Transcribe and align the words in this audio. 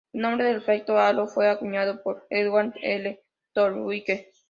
El 0.13 0.21
nombre 0.23 0.45
de 0.45 0.57
efecto 0.57 0.97
halo 0.97 1.27
fue 1.27 1.47
acuñado 1.47 2.01
por 2.01 2.25
Edward 2.31 2.73
L. 2.81 3.21
Thorndike. 3.53 4.31